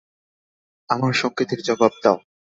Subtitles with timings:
[0.89, 2.17] আমার সংকেতের জবাব দাও।